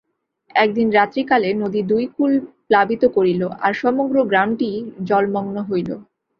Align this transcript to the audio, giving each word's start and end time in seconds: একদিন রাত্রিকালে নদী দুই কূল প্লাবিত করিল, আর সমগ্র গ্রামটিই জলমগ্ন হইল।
একদিন 0.55 0.87
রাত্রিকালে 0.91 1.49
নদী 1.61 1.81
দুই 1.91 2.03
কূল 2.15 2.31
প্লাবিত 2.67 3.03
করিল, 3.15 3.41
আর 3.61 3.73
সমগ্র 3.81 4.15
গ্রামটিই 4.31 4.77
জলমগ্ন 5.07 5.55
হইল। 5.69 5.89